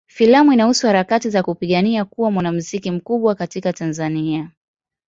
[0.07, 4.51] Filamu inahusu harakati za kupigania kuwa mwanamuziki mkubwa katika Tanzania.